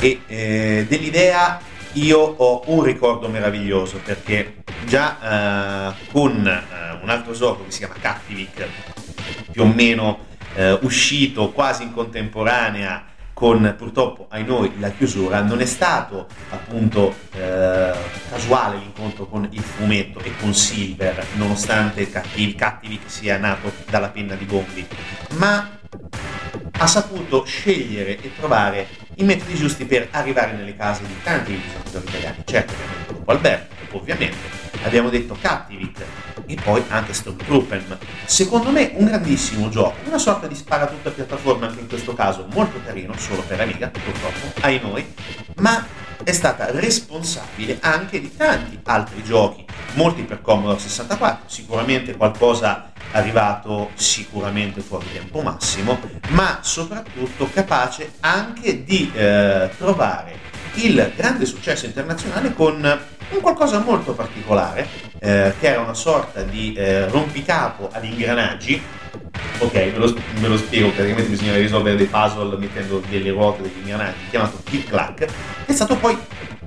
E 0.00 0.20
eh, 0.26 0.86
dell'idea 0.88 1.60
io 1.92 2.18
ho 2.18 2.62
un 2.66 2.82
ricordo 2.82 3.28
meraviglioso 3.28 4.00
perché 4.02 4.64
già 4.86 5.90
eh, 5.90 6.10
con 6.10 6.46
eh, 6.46 7.02
un 7.02 7.08
altro 7.10 7.32
gioco 7.34 7.64
che 7.64 7.70
si 7.70 7.78
chiama 7.78 7.94
Captivic, 8.00 8.66
più 9.50 9.62
o 9.62 9.66
meno 9.66 10.30
eh, 10.54 10.78
uscito 10.82 11.50
quasi 11.50 11.82
in 11.82 11.92
contemporanea 11.92 13.04
con 13.42 13.74
purtroppo 13.76 14.26
ai 14.28 14.44
noi 14.44 14.78
la 14.78 14.90
chiusura, 14.90 15.42
non 15.42 15.60
è 15.60 15.64
stato 15.64 16.28
appunto 16.50 17.12
eh, 17.32 17.92
casuale 18.30 18.76
l'incontro 18.76 19.26
con 19.26 19.48
il 19.50 19.60
fumetto 19.60 20.20
e 20.20 20.30
con 20.38 20.54
Silver, 20.54 21.26
nonostante 21.34 22.08
Cattivic, 22.08 22.56
Cattivic 22.56 23.00
sia 23.06 23.38
nato 23.38 23.72
dalla 23.90 24.10
penna 24.10 24.36
di 24.36 24.44
Bombi, 24.44 24.86
ma 25.30 25.76
ha 26.70 26.86
saputo 26.86 27.42
scegliere 27.44 28.20
e 28.20 28.30
trovare 28.36 28.86
i 29.16 29.24
metodi 29.24 29.56
giusti 29.56 29.86
per 29.86 30.06
arrivare 30.12 30.52
nelle 30.52 30.76
case 30.76 31.04
di 31.04 31.16
tanti 31.24 31.60
giocatori 31.72 32.06
italiani. 32.06 32.42
Certo, 32.44 32.74
abbiamo 32.74 33.08
detto 33.08 33.30
Alberto, 33.32 33.96
ovviamente, 33.96 34.36
abbiamo 34.84 35.08
detto 35.08 35.36
Captivit 35.40 36.04
e 36.46 36.56
poi 36.62 36.82
anche 36.88 37.12
Stormtrooper. 37.12 37.98
Secondo 38.24 38.70
me 38.70 38.92
un 38.94 39.06
grandissimo 39.06 39.68
gioco, 39.68 39.96
una 40.04 40.18
sorta 40.18 40.46
di 40.46 40.54
sparatutto 40.54 41.08
a 41.08 41.12
piattaforma 41.12 41.66
anche 41.66 41.80
in 41.80 41.88
questo 41.88 42.14
caso, 42.14 42.46
molto 42.52 42.80
carino, 42.84 43.14
solo 43.16 43.42
per 43.42 43.60
Amiga, 43.60 43.88
purtroppo, 43.88 44.60
ai 44.60 44.80
noi, 44.82 45.04
ma 45.56 45.84
è 46.24 46.32
stata 46.32 46.70
responsabile 46.70 47.78
anche 47.80 48.20
di 48.20 48.34
tanti 48.36 48.78
altri 48.84 49.22
giochi, 49.24 49.64
molti 49.94 50.22
per 50.22 50.40
Commodore 50.40 50.78
64, 50.78 51.48
sicuramente 51.48 52.16
qualcosa 52.16 52.92
arrivato 53.12 53.90
sicuramente 53.94 54.80
fuori 54.80 55.06
tempo 55.12 55.42
massimo, 55.42 55.98
ma 56.28 56.58
soprattutto 56.62 57.48
capace 57.52 58.12
anche 58.20 58.84
di 58.84 59.10
eh, 59.14 59.70
trovare 59.76 60.50
il 60.74 61.12
grande 61.16 61.44
successo 61.44 61.86
internazionale 61.86 62.52
con 62.54 62.76
un 63.30 63.40
qualcosa 63.40 63.80
molto 63.80 64.12
particolare, 64.12 64.86
eh, 65.18 65.54
che 65.58 65.66
era 65.66 65.80
una 65.80 65.94
sorta 65.94 66.42
di 66.42 66.72
eh, 66.74 67.08
rompicapo 67.08 67.88
ad 67.92 68.04
ingranaggi. 68.04 68.80
Ok, 69.58 69.74
me 69.74 69.96
lo, 69.96 70.14
me 70.40 70.48
lo, 70.48 70.56
spiego, 70.56 70.90
praticamente 70.90 71.30
bisogna 71.30 71.54
risolvere 71.54 71.96
dei 71.96 72.06
puzzle 72.06 72.56
mettendo 72.56 73.02
delle 73.08 73.30
ruote, 73.30 73.62
degli 73.62 73.78
ingranaggi, 73.78 74.18
chiamato 74.30 74.58
click 74.64 74.88
clack, 74.88 75.26
è 75.66 75.72
stato 75.72 75.96
poi 75.96 76.16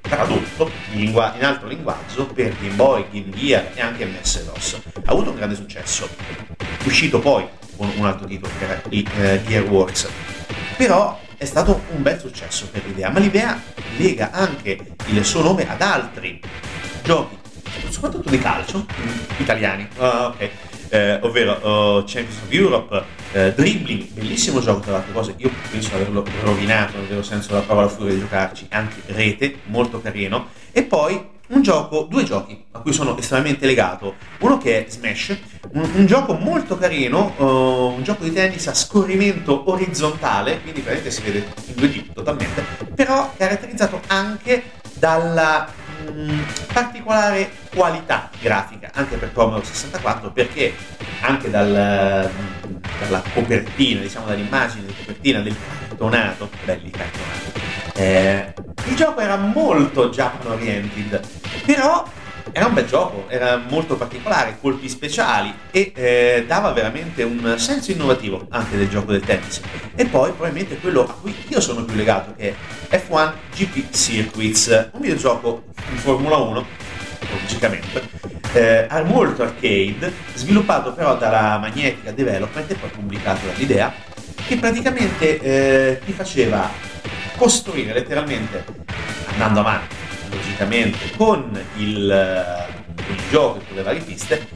tradotto 0.02 0.70
in, 0.92 1.00
lingua- 1.00 1.34
in 1.38 1.44
altro 1.44 1.68
linguaggio 1.68 2.26
per 2.28 2.56
Game 2.60 2.76
Boy, 2.76 3.06
Game 3.12 3.30
Gear 3.32 3.72
e 3.74 3.82
anche 3.82 4.06
MS-DOS. 4.06 4.82
Ha 5.06 5.12
avuto 5.12 5.32
un 5.32 5.36
grande 5.36 5.56
successo, 5.56 6.08
uscito 6.86 7.20
poi 7.20 7.46
con 7.76 7.92
un 7.98 8.06
altro 8.06 8.26
titolo 8.26 8.52
che 8.58 8.64
era 8.64 8.82
eh, 8.90 9.42
Gearworks. 9.46 10.08
Però 10.78 11.20
è 11.38 11.46
stato 11.46 11.82
un 11.92 12.02
bel 12.02 12.20
successo 12.20 12.68
per 12.70 12.86
l'idea, 12.86 13.10
ma 13.10 13.20
l'idea 13.20 13.62
lega 13.98 14.32
anche 14.32 14.96
il 15.08 15.26
suo 15.26 15.42
nome 15.42 15.68
ad 15.70 15.82
altri 15.82 16.40
giochi, 17.04 17.38
soprattutto 17.90 18.30
di 18.30 18.40
calcio, 18.40 18.86
italiani, 19.38 19.88
uh, 19.98 20.04
okay. 20.04 20.52
Eh, 20.90 21.20
ovvero 21.22 21.54
uh, 21.54 22.04
Champions 22.06 22.42
of 22.44 22.52
Europe, 22.52 23.04
eh, 23.32 23.54
Dribbling, 23.54 24.08
bellissimo 24.12 24.62
gioco 24.62 24.80
tra 24.80 24.92
le 24.92 24.98
altre 24.98 25.14
cose, 25.14 25.34
io 25.38 25.50
penso 25.70 25.96
averlo 25.96 26.26
rovinato 26.44 26.98
nel 26.98 27.08
vero 27.08 27.24
senso 27.24 27.50
della 27.50 27.62
parola 27.62 27.88
furia 27.88 28.14
di 28.14 28.20
giocarci, 28.20 28.68
anche 28.70 29.02
rete, 29.08 29.60
molto 29.66 30.02
carino, 30.02 30.48
e 30.72 30.84
poi 30.84 31.34
un 31.48 31.62
gioco, 31.62 32.08
due 32.10 32.24
giochi 32.24 32.66
a 32.72 32.80
cui 32.80 32.92
sono 32.92 33.16
estremamente 33.18 33.66
legato. 33.66 34.16
Uno 34.40 34.58
che 34.58 34.86
è 34.86 34.90
Smash, 34.90 35.38
un, 35.74 35.90
un 35.94 36.06
gioco 36.06 36.34
molto 36.34 36.78
carino, 36.78 37.34
uh, 37.38 37.94
un 37.96 38.04
gioco 38.04 38.24
di 38.24 38.34
tennis 38.34 38.68
a 38.68 38.74
scorrimento 38.74 39.70
orizzontale, 39.70 40.62
quindi 40.62 40.82
praticamente 40.82 41.12
si 41.12 41.22
vede 41.22 41.46
in 41.68 41.76
2D 41.76 42.14
totalmente, 42.14 42.64
però 42.96 43.32
caratterizzato 43.38 44.02
anche 44.08 44.72
dalla 44.94 45.68
mm, 46.10 46.40
particolare 46.74 47.52
qualità 47.74 48.30
grafica, 48.40 48.85
anche 48.96 49.18
per 49.18 49.32
Commodore 49.32 49.66
64, 49.66 50.32
perché 50.32 50.74
anche 51.22 51.50
dal, 51.50 52.30
dalla 53.00 53.24
copertina, 53.34 54.02
diciamo 54.02 54.28
dall'immagine 54.28 54.86
di 54.86 54.94
copertina 54.98 55.40
del 55.40 55.56
cartonato, 55.88 56.50
belli 56.64 56.90
cartonati, 56.90 57.62
eh, 57.96 58.54
il 58.88 58.96
gioco 58.96 59.20
era 59.20 59.38
molto 59.38 60.10
Japan 60.10 60.52
oriented, 60.52 61.20
però 61.66 62.06
era 62.52 62.68
un 62.68 62.74
bel 62.74 62.86
gioco, 62.86 63.26
era 63.28 63.58
molto 63.58 63.98
particolare, 63.98 64.58
colpi 64.62 64.88
speciali 64.88 65.54
e 65.72 65.92
eh, 65.94 66.46
dava 66.48 66.72
veramente 66.72 67.24
un 67.24 67.56
senso 67.58 67.92
innovativo 67.92 68.48
anche 68.50 68.78
del 68.78 68.88
gioco 68.88 69.12
del 69.12 69.22
tennis. 69.22 69.60
E 69.96 70.06
poi 70.06 70.32
probabilmente 70.32 70.78
quello 70.78 71.04
a 71.04 71.12
cui 71.12 71.36
io 71.50 71.60
sono 71.60 71.84
più 71.84 71.96
legato 71.96 72.34
che 72.38 72.56
è 72.88 72.98
F1 72.98 73.34
GP 73.54 73.94
Circuits, 73.94 74.90
un 74.94 75.02
videogioco 75.02 75.64
di 75.90 75.98
Formula 75.98 76.38
1, 76.38 76.66
logicamente, 77.42 78.10
eh, 78.56 79.04
molto 79.04 79.44
arcade, 79.44 80.14
sviluppato 80.34 80.94
però 80.94 81.18
dalla 81.18 81.58
Magnetica 81.58 82.12
Development 82.12 82.72
e 82.72 82.76
poi 82.76 82.90
pubblicato 82.90 83.46
dall'Idea, 83.46 83.94
che 84.48 84.58
praticamente 84.58 85.40
eh, 85.40 86.00
ti 86.06 86.14
faceva 86.14 86.70
costruire 87.36 87.94
letteralmente, 87.94 88.64
andando 89.28 89.60
avanti, 89.60 89.96
logicamente, 90.30 91.12
con 91.18 91.60
il, 91.78 92.66
e 93.32 93.66
con 93.68 93.76
le 93.76 93.82
varie 93.82 94.02
piste, 94.02 94.48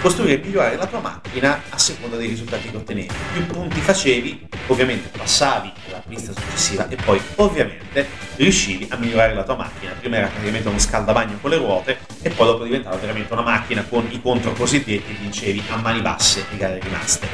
costruire 0.00 0.40
e 0.40 0.44
migliorare 0.44 0.76
la 0.76 0.86
tua 0.86 1.00
macchina 1.00 1.62
a 1.68 1.78
seconda 1.78 2.16
dei 2.16 2.28
risultati 2.28 2.70
che 2.70 2.76
ottenevi. 2.76 3.10
Più 3.32 3.46
punti 3.46 3.80
facevi, 3.80 4.48
ovviamente 4.68 5.16
passavi 5.16 5.72
alla 5.88 6.02
pista 6.06 6.32
successiva 6.32 6.88
e 6.88 6.96
poi 6.96 7.20
ovviamente 7.36 8.06
riuscivi 8.36 8.86
a 8.90 8.96
migliorare 8.96 9.34
la 9.34 9.44
tua 9.44 9.56
macchina. 9.56 9.92
Prima 9.98 10.16
era 10.16 10.26
praticamente 10.26 10.68
uno 10.68 10.78
scaldabagno 10.78 11.38
con 11.40 11.50
le 11.50 11.56
ruote 11.58 11.98
e 12.22 12.30
poi 12.30 12.46
dopo 12.46 12.64
diventava 12.64 12.96
veramente 12.96 13.32
una 13.32 13.42
macchina 13.42 13.84
con 13.88 14.06
i 14.10 14.20
contro 14.20 14.52
cosiddetti 14.52 15.16
vincevi 15.20 15.62
a 15.68 15.76
mani 15.76 16.00
basse 16.00 16.44
le 16.50 16.56
gare 16.56 16.80
rimaste. 16.80 17.28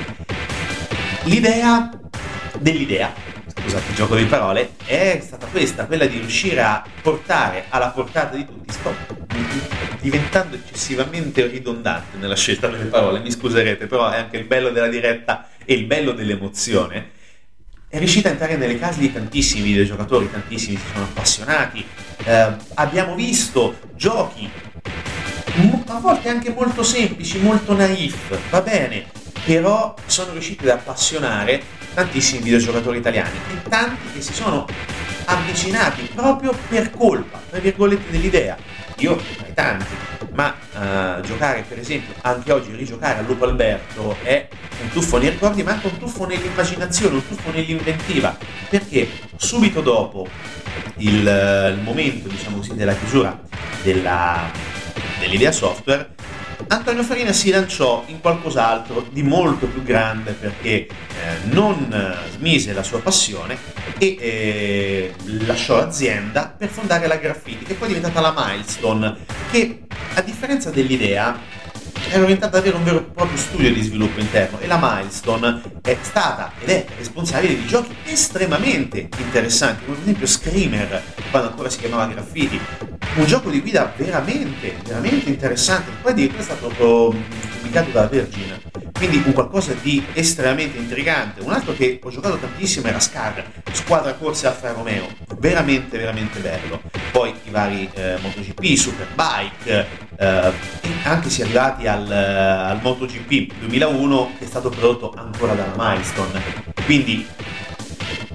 L'idea 1.24 1.88
dell'idea 2.58 3.12
scusate 3.60 3.90
il 3.90 3.94
gioco 3.94 4.16
di 4.16 4.24
parole, 4.24 4.70
è 4.84 5.20
stata 5.22 5.46
questa, 5.46 5.86
quella 5.86 6.06
di 6.06 6.18
riuscire 6.18 6.62
a 6.62 6.82
portare 7.02 7.66
alla 7.68 7.88
portata 7.88 8.36
di 8.36 8.46
tutti, 8.46 8.72
sto 8.72 9.09
diventando 10.00 10.56
eccessivamente 10.56 11.46
ridondante 11.46 12.16
nella 12.16 12.36
scelta 12.36 12.68
delle 12.68 12.84
parole, 12.84 13.20
mi 13.20 13.30
scuserete, 13.30 13.86
però 13.86 14.08
è 14.10 14.18
anche 14.18 14.36
il 14.36 14.44
bello 14.44 14.70
della 14.70 14.88
diretta 14.88 15.48
e 15.64 15.74
il 15.74 15.84
bello 15.84 16.12
dell'emozione. 16.12 17.10
È 17.88 17.98
riuscita 17.98 18.28
a 18.28 18.32
entrare 18.32 18.56
nelle 18.56 18.78
case 18.78 19.00
di 19.00 19.12
tantissimi 19.12 19.62
videogiocatori, 19.62 20.30
tantissimi 20.30 20.76
si 20.76 20.82
sono 20.92 21.04
appassionati, 21.04 21.84
eh, 22.24 22.52
abbiamo 22.74 23.14
visto 23.14 23.78
giochi 23.94 24.48
a 25.86 25.98
volte 25.98 26.28
anche 26.28 26.50
molto 26.50 26.82
semplici, 26.82 27.38
molto 27.38 27.74
naif, 27.74 28.38
va 28.48 28.60
bene, 28.62 29.06
però 29.44 29.94
sono 30.06 30.32
riusciti 30.32 30.64
ad 30.64 30.78
appassionare 30.78 31.62
tantissimi 31.92 32.42
videogiocatori 32.42 32.98
italiani 32.98 33.36
e 33.52 33.68
tanti 33.68 34.12
che 34.14 34.22
si 34.22 34.32
sono 34.32 34.66
avvicinati 35.24 36.08
proprio 36.14 36.56
per 36.68 36.90
colpa, 36.90 37.40
tra 37.50 37.58
virgolette, 37.58 38.10
dell'idea. 38.10 38.56
Io 39.00 39.18
ai 39.44 39.54
tanti, 39.54 39.94
ma 40.32 40.54
uh, 40.74 41.20
giocare 41.22 41.64
per 41.66 41.78
esempio, 41.78 42.14
anche 42.20 42.52
oggi 42.52 42.74
rigiocare 42.74 43.18
a 43.18 43.22
Lupo 43.22 43.44
Alberto 43.44 44.14
è 44.22 44.46
un 44.82 44.90
tuffo 44.90 45.16
nei 45.16 45.30
ricordi, 45.30 45.62
ma 45.62 45.72
anche 45.72 45.86
un 45.86 45.98
tuffo 45.98 46.26
nell'immaginazione, 46.26 47.14
un 47.14 47.26
tuffo 47.26 47.50
nell'inventiva, 47.50 48.36
perché 48.68 49.08
subito 49.36 49.80
dopo 49.80 50.28
il, 50.98 51.74
il 51.74 51.80
momento, 51.82 52.28
diciamo 52.28 52.58
così, 52.58 52.74
della 52.74 52.94
chiusura 52.94 53.40
della, 53.82 54.50
dell'idea 55.18 55.52
software, 55.52 56.14
Antonio 56.68 57.02
Farina 57.02 57.32
si 57.32 57.50
lanciò 57.50 58.04
in 58.06 58.20
qualcos'altro 58.20 59.06
di 59.10 59.22
molto 59.22 59.66
più 59.66 59.82
grande 59.82 60.32
perché 60.32 60.68
eh, 60.68 60.88
non 61.44 61.92
eh, 61.92 62.30
smise 62.30 62.72
la 62.72 62.82
sua 62.82 63.00
passione 63.00 63.56
e 63.98 64.16
eh, 64.18 65.14
lasciò 65.46 65.76
l'azienda 65.76 66.54
per 66.56 66.68
fondare 66.68 67.06
la 67.06 67.16
Graffiti, 67.16 67.64
che 67.64 67.74
poi 67.74 67.88
è 67.90 67.94
diventata 67.94 68.20
la 68.20 68.34
Milestone, 68.36 69.16
che 69.50 69.82
a 70.14 70.20
differenza 70.22 70.70
dell'idea 70.70 71.38
era 72.10 72.22
orientata 72.22 72.56
ad 72.56 72.62
avere 72.62 72.76
un 72.76 72.84
vero 72.84 72.98
e 72.98 73.02
proprio 73.02 73.36
studio 73.36 73.72
di 73.72 73.82
sviluppo 73.82 74.20
interno 74.20 74.58
e 74.58 74.66
la 74.66 74.78
Milestone 74.80 75.60
è 75.82 75.96
stata 76.00 76.52
ed 76.60 76.68
è 76.68 76.86
responsabile 76.96 77.56
di 77.56 77.66
giochi 77.66 77.94
estremamente 78.04 79.08
interessanti, 79.18 79.84
come 79.84 79.96
ad 79.96 80.02
esempio 80.02 80.26
Screamer, 80.26 81.02
quando 81.30 81.50
ancora 81.50 81.68
si 81.68 81.78
chiamava 81.78 82.06
Graffiti, 82.06 82.60
un 83.16 83.24
gioco 83.24 83.50
di 83.50 83.60
guida 83.60 83.92
veramente, 83.96 84.76
veramente 84.84 85.28
interessante, 85.28 85.90
poi 86.00 86.12
addirittura 86.12 86.40
è 86.40 86.44
stato 86.44 86.68
pubblicato 86.68 87.90
da 87.90 88.06
Virgin, 88.06 88.60
quindi 88.92 89.22
un 89.24 89.32
qualcosa 89.32 89.72
di 89.80 90.04
estremamente 90.12 90.76
intrigante. 90.76 91.40
Un 91.40 91.52
altro 91.52 91.72
che 91.72 91.98
ho 92.02 92.10
giocato 92.10 92.36
tantissimo 92.36 92.86
era 92.86 93.00
Scar, 93.00 93.44
squadra 93.72 94.14
corse 94.14 94.46
Alfa 94.46 94.72
Romeo, 94.72 95.08
veramente, 95.38 95.96
veramente 95.96 96.38
bello. 96.40 96.82
Poi 97.10 97.32
i 97.44 97.50
vari 97.50 97.88
eh, 97.94 98.18
MotoGP, 98.20 98.74
Superbike, 98.74 100.08
anche 100.20 101.30
si 101.30 101.40
è 101.40 101.44
arrivati 101.44 101.86
al, 101.86 102.10
al 102.10 102.80
MotoGP 102.82 103.54
2001 103.60 104.32
che 104.38 104.44
è 104.44 104.48
stato 104.48 104.68
prodotto 104.68 105.12
ancora 105.16 105.54
dalla 105.54 105.74
Milestone. 105.76 106.42
Quindi 106.84 107.26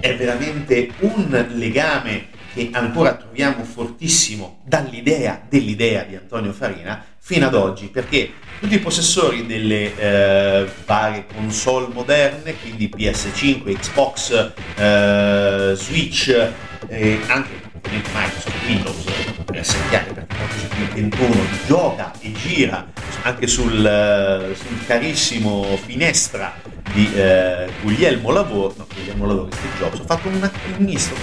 è 0.00 0.16
veramente 0.16 0.90
un 1.00 1.46
legame 1.54 2.34
che 2.56 2.70
ancora 2.72 3.14
troviamo 3.14 3.64
fortissimo 3.64 4.60
dall'idea 4.64 5.42
dell'idea 5.46 6.04
di 6.04 6.16
Antonio 6.16 6.52
Farina 6.52 7.04
fino 7.18 7.46
ad 7.46 7.54
oggi, 7.54 7.88
perché 7.88 8.30
tutti 8.60 8.76
i 8.76 8.78
possessori 8.78 9.44
delle 9.46 9.96
eh, 9.96 10.66
varie 10.86 11.26
console 11.26 11.88
moderne, 11.92 12.54
quindi 12.60 12.88
PS5, 12.88 13.76
Xbox, 13.76 14.52
eh, 14.76 15.72
Switch, 15.74 16.52
eh, 16.88 17.18
anche 17.26 17.65
Microsoft 17.90 18.64
Windows, 18.66 19.04
per 19.44 19.56
essere 19.56 19.88
chiari, 19.88 20.12
perché 20.12 20.34
MotoGP 20.38 20.94
21 20.94 21.34
gioca 21.66 22.12
e 22.20 22.32
gira 22.32 22.86
anche 23.22 23.46
sul, 23.46 24.54
sul 24.56 24.86
carissimo 24.86 25.76
finestra 25.84 26.54
di 26.92 27.12
eh, 27.14 27.68
Guglielmo 27.82 28.30
Lavoro, 28.30 28.74
no, 28.76 28.86
Guglielmo 28.94 29.26
Lavoro, 29.26 29.48
Steve 29.50 29.76
Jobs, 29.78 29.98
ho 29.98 30.04
fatto 30.04 30.28
un 30.28 30.50
misto, 30.78 31.14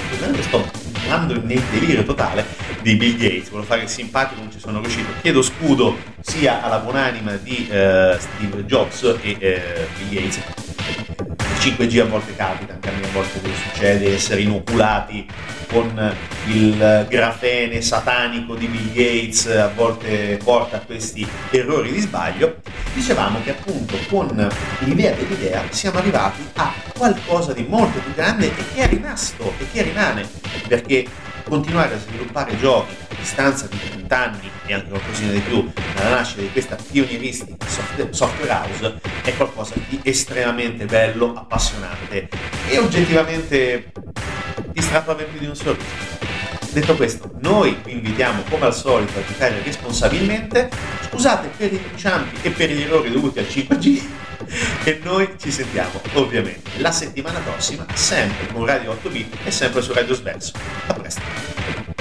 sto 0.42 0.92
entrando 1.04 1.42
nel 1.44 1.62
delirio 1.72 2.04
totale 2.04 2.46
di 2.82 2.96
Bill 2.96 3.18
Gates, 3.18 3.50
volevo 3.50 3.68
fare 3.68 3.84
il 3.84 3.90
simpatico, 3.90 4.42
non 4.42 4.52
ci 4.52 4.60
sono 4.60 4.80
riuscito, 4.80 5.10
chiedo 5.22 5.42
scudo 5.42 5.98
sia 6.22 6.62
alla 6.62 6.80
buonanima 6.80 7.36
di 7.38 7.68
eh, 7.70 8.18
Steve 8.20 8.66
Jobs 8.66 9.18
e 9.22 9.38
eh, 9.40 9.88
Bill 9.98 10.22
Gates. 10.22 10.63
Il 11.66 11.76
5G 11.78 12.02
a 12.02 12.06
volte 12.06 12.36
capita, 12.36 12.74
anche 12.74 12.90
a 12.90 12.92
me 12.92 13.06
a 13.06 13.12
volte 13.14 13.40
succede 13.70 14.14
essere 14.14 14.42
inoculati 14.42 15.26
con 15.68 16.14
il 16.48 17.06
grafene 17.08 17.82
satanico 17.82 18.56
di 18.56 18.68
Bill 18.68 18.92
Gates, 18.92 19.46
a 19.46 19.72
volte 19.74 20.38
porta 20.44 20.76
a 20.76 20.80
questi 20.82 21.26
errori 21.52 21.94
di 21.94 22.02
sbaglio. 22.02 22.58
Dicevamo 22.94 23.42
che 23.44 23.52
appunto 23.52 23.96
con 24.10 24.28
l'idea 24.80 25.14
dell'idea 25.14 25.64
siamo 25.70 26.00
arrivati 26.00 26.46
a 26.56 26.74
qualcosa 26.98 27.54
di 27.54 27.66
molto 27.66 27.98
più 28.00 28.14
grande 28.14 28.48
e 28.48 28.64
che 28.74 28.82
è 28.82 28.88
rimasto 28.90 29.54
e 29.58 29.66
che 29.72 29.84
rimane, 29.84 30.28
perché 30.68 31.06
continuare 31.44 31.94
a 31.94 31.98
sviluppare 31.98 32.58
giochi 32.58 32.94
distanza 33.24 33.68
di 33.68 33.80
30 33.80 34.18
anni 34.18 34.52
e 34.66 34.74
anche 34.74 34.90
qualcosina 34.90 35.32
di 35.32 35.40
più 35.40 35.72
dalla 35.96 36.18
nascita 36.18 36.42
di 36.42 36.52
questa 36.52 36.76
pionieristica 36.76 37.66
software 38.10 38.52
house 38.52 39.00
è 39.24 39.34
qualcosa 39.36 39.76
di 39.88 40.00
estremamente 40.04 40.86
bello, 40.86 41.34
appassionante 41.34 42.28
e 42.68 42.78
oggettivamente 42.78 43.92
ti 44.74 44.82
strappa 44.82 45.16
ben 45.16 45.30
più 45.30 45.40
di 45.40 45.46
un 45.46 45.56
sorriso. 45.56 46.32
Detto 46.72 46.96
questo, 46.96 47.32
noi 47.40 47.78
vi 47.84 47.92
invitiamo 47.94 48.44
come 48.50 48.66
al 48.66 48.74
solito 48.74 49.20
a 49.20 49.24
giocare 49.26 49.62
responsabilmente. 49.64 50.70
Scusate 51.08 51.50
per 51.56 51.72
i 51.72 51.80
inciampi 51.92 52.38
e 52.42 52.50
per 52.50 52.72
gli 52.72 52.82
errori 52.82 53.12
dovuti 53.12 53.40
al 53.40 53.46
5G. 53.46 54.02
E 54.84 55.00
noi 55.02 55.36
ci 55.40 55.50
sentiamo 55.50 56.02
ovviamente 56.14 56.70
la 56.78 56.92
settimana 56.92 57.40
prossima, 57.40 57.86
sempre 57.94 58.48
con 58.52 58.66
Radio 58.66 58.92
8 58.92 59.10
bit 59.10 59.38
e 59.46 59.52
sempre 59.52 59.82
su 59.82 59.94
Radio 59.94 60.14
Sverso. 60.14 60.52
A 60.88 60.94
presto. 60.94 61.93